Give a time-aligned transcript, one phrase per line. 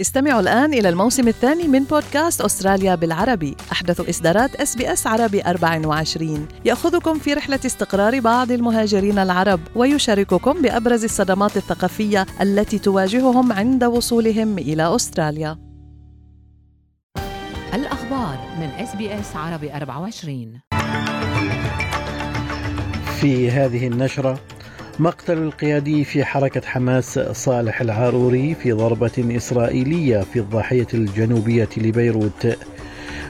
[0.00, 3.56] استمعوا الآن إلى الموسم الثاني من بودكاست أستراليا بالعربي.
[3.72, 10.62] أحدث إصدارات إس بي إس عربي 24 يأخذكم في رحلة استقرار بعض المهاجرين العرب ويشارككم
[10.62, 15.58] بأبرز الصدمات الثقافية التي تواجههم عند وصولهم إلى أستراليا.
[17.74, 20.60] الأخبار من إس بي إس عربي 24
[23.20, 24.40] في هذه النشرة
[25.00, 32.58] مقتل القيادي في حركة حماس صالح العاروري في ضربة إسرائيلية في الضاحية الجنوبية لبيروت.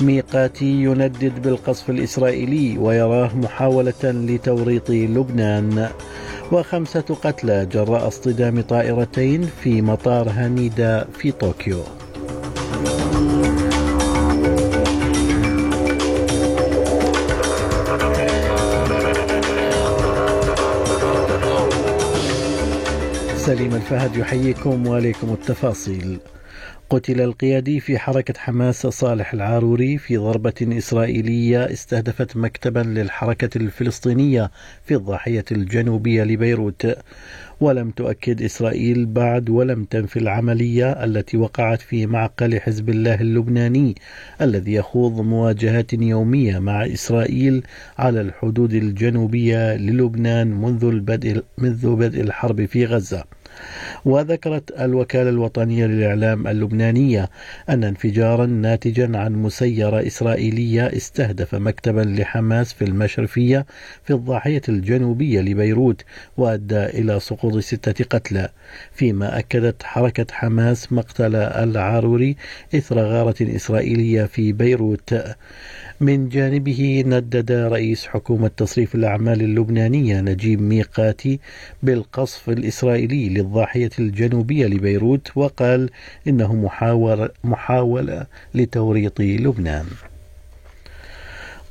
[0.00, 5.88] ميقاتي يندد بالقصف الإسرائيلي ويراه محاولة لتوريط لبنان.
[6.52, 11.82] وخمسة قتلى جراء اصطدام طائرتين في مطار هانيدا في طوكيو.
[23.46, 26.18] سليم الفهد يحييكم وعليكم التفاصيل.
[26.90, 34.50] قتل القيادي في حركة حماس صالح العاروري في ضربة إسرائيلية استهدفت مكتبا للحركة الفلسطينية
[34.84, 36.86] في الضاحية الجنوبية لبيروت.
[37.60, 43.94] ولم تؤكد إسرائيل بعد ولم تنفي العملية التي وقعت في معقل حزب الله اللبناني
[44.40, 47.62] الذي يخوض مواجهات يومية مع إسرائيل
[47.98, 50.46] على الحدود الجنوبية للبنان
[51.58, 53.24] منذ بدء الحرب في غزة.
[54.04, 57.30] وذكرت الوكالة الوطنية للإعلام اللبنانية
[57.68, 63.66] أن انفجارا ناتجا عن مسيرة إسرائيلية استهدف مكتبا لحماس في المشرفية
[64.04, 66.04] في الضاحية الجنوبية لبيروت
[66.36, 68.48] وأدى إلى سقوط ستة قتلى.
[68.92, 72.36] فيما أكدت حركة حماس مقتل العاروري
[72.74, 75.14] إثر غارة إسرائيلية في بيروت.
[76.00, 81.40] من جانبه ندد رئيس حكومة تصريف الأعمال اللبنانية نجيب ميقاتي
[81.82, 85.90] بالقصف الإسرائيلي للضاحية الجنوبية لبيروت وقال
[86.28, 89.86] إنه محاولة, محاولة لتوريط لبنان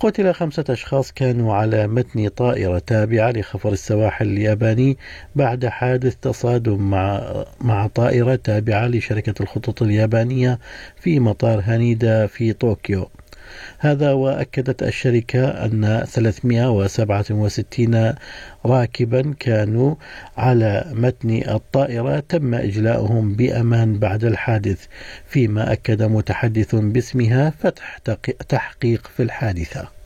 [0.00, 4.96] قتل خمسة أشخاص كانوا على متن طائرة تابعة لخفر السواحل الياباني
[5.36, 10.58] بعد حادث تصادم مع مع طائرة تابعة لشركة الخطوط اليابانية
[11.00, 13.08] في مطار هانيدا في طوكيو.
[13.78, 18.14] هذا وأكدت الشركة أن 367
[18.66, 19.94] راكبا كانوا
[20.36, 24.86] على متن الطائرة تم إجلاؤهم بأمان بعد الحادث
[25.28, 27.98] فيما أكد متحدث باسمها فتح
[28.48, 30.01] تحقيق في الحادثة.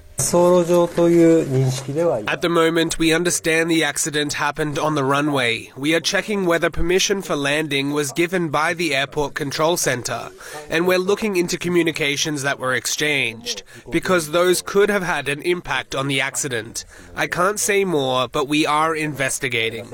[2.26, 5.70] At the moment, we understand the accident happened on the runway.
[5.76, 10.30] We are checking whether permission for landing was given by the airport control center,
[10.70, 15.94] and we're looking into communications that were exchanged, because those could have had an impact
[15.94, 16.86] on the accident.
[17.14, 19.84] I can't say more, but we are investigating.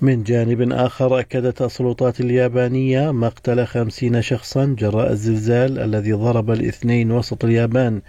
[0.00, 7.44] من جانب آخر أكدت السلطات اليابانية مقتل خمسين شخصا جراء الزلزال الذي ضرب الاثنين وسط
[7.44, 8.00] اليابان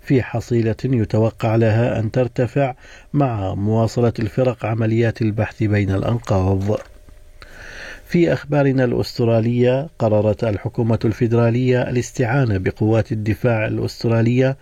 [0.00, 2.74] في حصيلة يتوقع لها أن ترتفع
[3.12, 6.91] مع مواصلة الفرق عمليات البحث بين الأنقاض.
[8.12, 14.56] في أخبارنا الأسترالية قررت الحكومة الفيدرالية الاستعانة بقوات الدفاع الأسترالية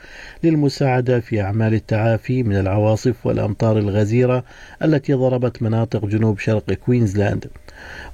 [0.45, 4.45] للمساعدة في أعمال التعافي من العواصف والأمطار الغزيرة
[4.85, 7.47] التي ضربت مناطق جنوب شرق كوينزلاند.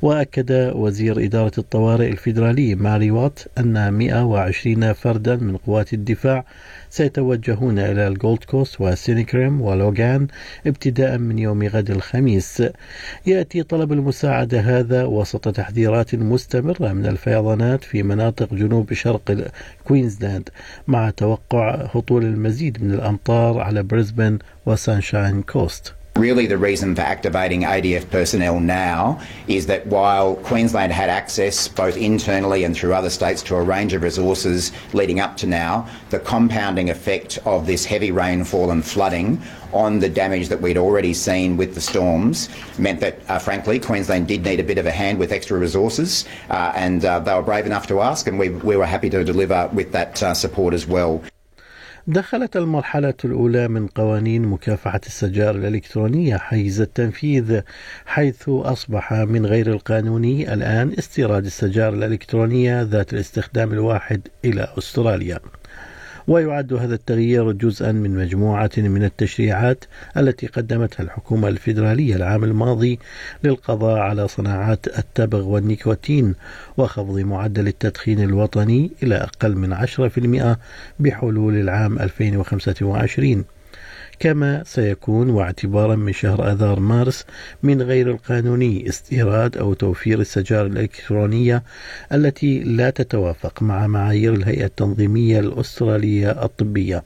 [0.03, 6.45] وأكد وزير إدارة الطوارئ الفيدرالي موراي وات أن 120 فردا من قوات الدفاع
[6.97, 10.27] سيتوجهون إلى الجولد كوست و Scenic Rim ولوغان
[10.67, 12.63] ابتداء من يوم غد الخميس.
[13.27, 19.51] يأتي طلب المساعدة هذا وسط تحذيرات مستمرة من الفيضانات في مناطق جنوب شرق
[19.85, 20.49] كوينزلاند
[20.87, 27.63] مع توقع هطول المزيد من الأمطار على بريسبن وسانشاين كوست Really, the reason for activating
[27.65, 33.43] ADF personnel now is that while Queensland had access both internally and through other states
[33.43, 38.13] to a range of resources leading up to now, the compounding effect of this heavy
[38.13, 39.43] rainfall and flooding
[39.75, 44.27] on the damage that we'd already seen with the storms meant that, uh, frankly, Queensland
[44.27, 47.43] did need a bit of a hand with extra resources, uh, and uh, they were
[47.43, 50.73] brave enough to ask, and we, we were happy to deliver with that uh, support
[50.73, 51.23] as well.
[52.09, 57.61] دخلت المرحلة الأولى من قوانين مكافحة السجائر الإلكترونية حيز التنفيذ
[58.07, 65.41] حيث أصبح من غير القانوني الآن استيراد السجائر الإلكترونية ذات الاستخدام الواحد إلى أستراليا.
[66.29, 69.85] ويعد هذا التغيير جزءا من مجموعة من التشريعات
[70.17, 72.99] التي قدمتها الحكومة الفيدرالية العام الماضي
[73.45, 76.35] للقضاء على صناعات التبغ والنيكوتين
[76.77, 80.57] وخفض معدل التدخين الوطني إلى أقل من 10%
[81.01, 83.45] بحلول العام 2025
[84.19, 87.25] كما سيكون واعتبارا من شهر أذار مارس
[87.63, 91.63] من غير القانوني استيراد أو توفير السجائر الإلكترونية
[92.13, 97.05] التي لا تتوافق مع معايير الهيئة التنظيمية الأسترالية الطبية.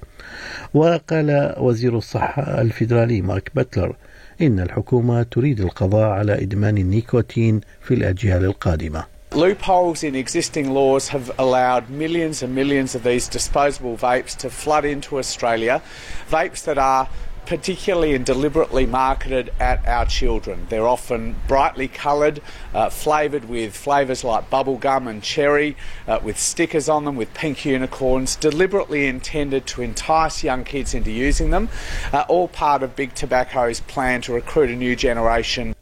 [0.74, 3.96] وقال وزير الصحة الفيدرالي مارك باتلر
[4.42, 9.19] إن الحكومة تريد القضاء على إدمان النيكوتين في الأجيال القادمة.
[9.32, 14.85] Loopholes in existing laws have allowed millions and millions of these disposable vapes to flood
[14.85, 15.81] into Australia.
[16.29, 17.09] Vapes that are
[17.47, 20.67] particularly and deliberately marketed at our children.
[20.69, 22.43] They're often brightly coloured,
[22.75, 25.77] uh, flavoured with flavours like bubblegum and cherry,
[26.09, 31.12] uh, with stickers on them with pink unicorns, deliberately intended to entice young kids into
[31.12, 31.69] using them,
[32.12, 35.73] uh, all part of Big Tobacco's plan to recruit a new generation.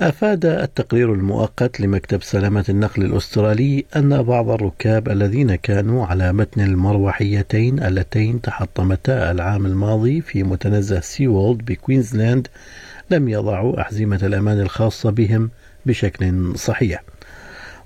[0.00, 7.82] أفاد التقرير المؤقت لمكتب سلامة النقل الأسترالي أن بعض الركاب الذين كانوا على متن المروحيتين
[7.82, 12.48] اللتين تحطمتا العام الماضي في متنزه سي وولد بكوينزلاند
[13.10, 15.50] لم يضعوا أحزمة الأمان الخاصة بهم
[15.86, 17.02] بشكل صحيح.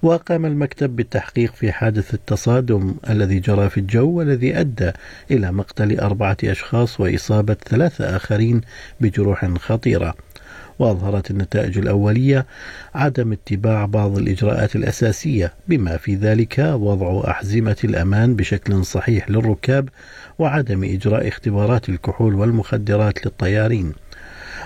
[0.03, 4.91] وقام المكتب بالتحقيق في حادث التصادم الذي جرى في الجو والذي أدى
[5.31, 8.61] إلى مقتل أربعة أشخاص وإصابة ثلاثة آخرين
[9.00, 10.15] بجروح خطيرة.
[10.78, 12.46] وأظهرت النتائج الأولية
[12.94, 19.88] عدم اتباع بعض الإجراءات الأساسية بما في ذلك وضع أحزمة الأمان بشكل صحيح للركاب
[20.38, 23.92] وعدم إجراء اختبارات الكحول والمخدرات للطيارين.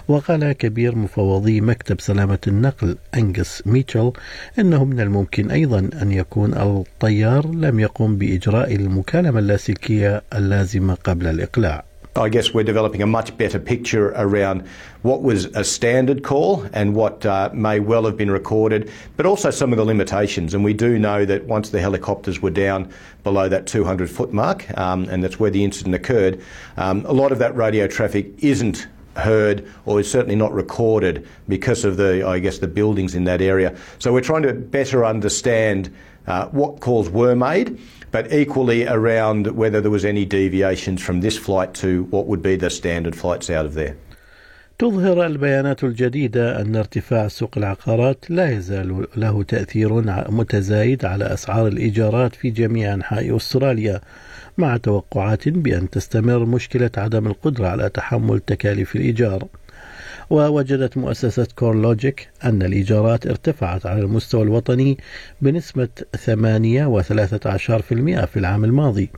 [0.08, 4.12] وقال كبير مفوضي مكتب سلامة النقل أنجس ميتشل
[4.58, 11.84] أنه من الممكن أيضا أن يكون الطيار لم يقم بإجراء المكالمة اللاسلكية اللازمة قبل الإقلاع.
[12.16, 14.66] I guess we're developing a much better picture around
[15.02, 19.50] what was a standard call and what uh, may well have been recorded, but also
[19.50, 20.54] some of the limitations.
[20.54, 22.90] And we do know that once the helicopters were down
[23.22, 26.42] below that 200 foot mark, um, and that's where the incident occurred,
[26.76, 28.86] um, a lot of that radio traffic isn't
[29.16, 33.40] heard or is certainly not recorded because of the, I guess, the buildings in that
[33.40, 33.76] area.
[33.98, 35.94] So we're trying to better understand
[36.26, 37.78] uh, what calls were made
[38.16, 42.56] but equally around whether there was any deviations from this flight to what would be
[42.56, 43.96] the standard flights out of there.
[44.78, 49.92] تظهر البيانات الجديدة أن ارتفاع سوق العقارات لا يزال له تأثير
[50.30, 54.00] متزايد على أسعار الإيجارات في جميع أنحاء أستراليا
[54.58, 59.46] مع توقعات بأن تستمر مشكلة عدم القدرة على تحمل تكاليف الإيجار.
[60.30, 64.98] ووجدت مؤسسة كورلوجيك أن الإيجارات ارتفعت على المستوى الوطني
[65.40, 66.18] بنسبة 8.13%
[68.24, 69.10] في العام الماضي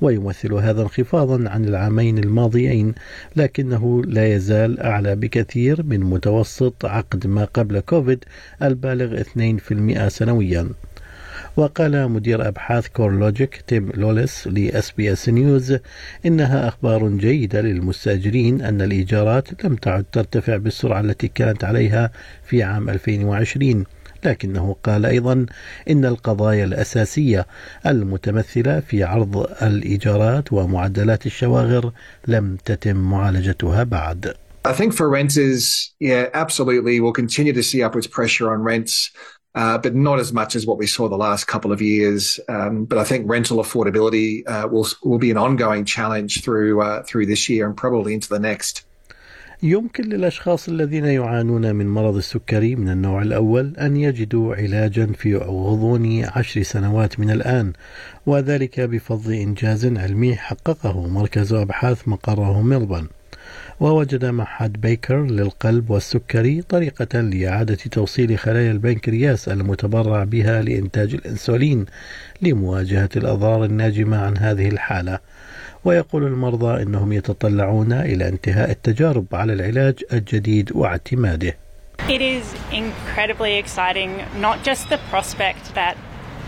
[0.00, 2.94] ويمثل هذا انخفاضا عن العامين الماضيين
[3.36, 8.24] لكنه لا يزال أعلى بكثير من متوسط عقد ما قبل كوفيد
[8.62, 10.68] البالغ 2% سنويا.
[11.56, 15.78] وقال مدير أبحاث كورلوجيك تيم لوليس ل SBS News
[16.26, 22.10] إنها أخبار جيدة للمستأجرين أن الإيجارات لم تعد ترتفع بالسرعة التي كانت عليها
[22.44, 23.84] في عام 2020
[24.24, 25.46] لكنه قال أيضا
[25.90, 27.46] إن القضايا الأساسية
[27.86, 31.92] المتمثلة في عرض الإيجارات ومعدلات الشواغر
[32.26, 34.34] لم تتم معالجتها بعد.
[34.62, 39.10] I think for renters, yeah, absolutely, we'll continue to see upwards pressure on rents.
[39.54, 42.38] Uh, but not as much as what we saw the last couple of years.
[42.48, 47.02] Um, but I think rental affordability uh, will will be an ongoing challenge through uh,
[47.02, 48.84] through this year and probably into the next.
[49.62, 56.24] يمكن للأشخاص الذين يعانون من مرض السكري من النوع الأول أن يجدوا علاجا في غضون
[56.24, 57.72] عشر سنوات من الآن
[58.26, 63.08] وذلك بفضل إنجاز علمي حققه مركز أبحاث مقره ملبون
[63.80, 71.86] ووجد معهد بيكر للقلب والسكري طريقة لإعادة توصيل خلايا البنكرياس المتبرع بها لإنتاج الأنسولين
[72.42, 75.18] لمواجهة الأضرار الناجمة عن هذه الحالة
[75.84, 81.56] ويقول المرضى إنهم يتطلعون إلى انتهاء التجارب على العلاج الجديد واعتماده.
[82.08, 85.96] It is incredibly exciting, not just the prospect that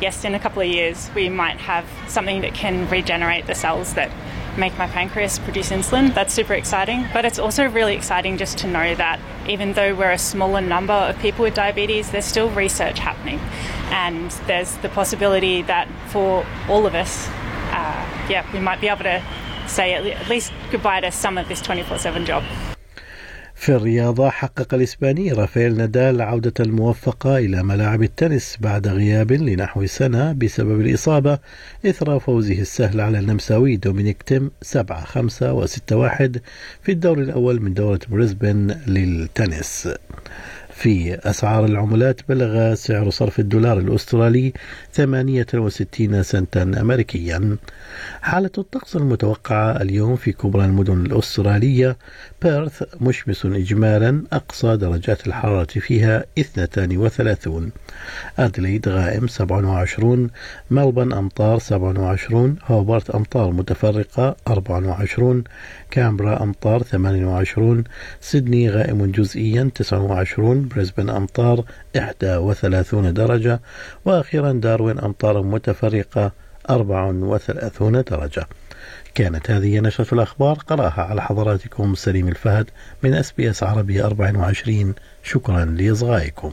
[0.01, 3.95] yes, in a couple of years we might have something that can regenerate the cells
[3.95, 4.11] that
[4.57, 6.15] make my pancreas produce insulin.
[6.15, 7.07] That's super exciting.
[7.13, 10.93] But it's also really exciting just to know that even though we're a smaller number
[10.93, 13.39] of people with diabetes, there's still research happening.
[13.91, 19.05] And there's the possibility that for all of us, uh, yeah, we might be able
[19.05, 19.23] to
[19.67, 22.45] say at least goodbye to some of this 24 7 job.
[23.63, 30.33] في الرياضة حقق الإسباني رافائيل نادال عودة الموفقة إلى ملاعب التنس بعد غياب لنحو سنة
[30.33, 31.39] بسبب الإصابة
[31.87, 36.41] إثر فوزه السهل على النمساوي دومينيك تيم 7 5 و 6 1
[36.83, 39.89] في الدور الأول من دورة بريسبن للتنس.
[40.83, 44.53] في أسعار العملات بلغ سعر صرف الدولار الأسترالي
[44.93, 47.57] 68 سنتا أمريكيا.
[48.23, 51.97] حالة الطقس المتوقعة اليوم في كبرى المدن الأسترالية
[52.43, 57.71] بيرث مشمس إجمالا أقصى درجات الحرارة فيها 32
[58.39, 60.31] أدليد غائم 27
[60.71, 65.45] ملبن أمطار 27 هوبرت أمطار متفرقة 24
[65.91, 67.85] كامبرا أمطار 28
[68.21, 71.65] سيدني غائم جزئيا 29 بريسبن أمطار
[72.23, 73.61] 31 درجة
[74.05, 76.33] وأخيرا داروين أمطار متفرقة
[76.71, 78.47] 34 درجة.
[79.15, 82.71] كانت هذه نشرة الأخبار قرأها على حضراتكم سليم الفهد
[83.03, 86.53] من أس بي أس عربي 24 شكرا لإصغائكم.